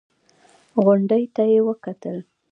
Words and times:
غونډۍ 0.83 1.23
ته 1.35 1.43
يې 1.51 1.59
وکتل. 1.69 2.17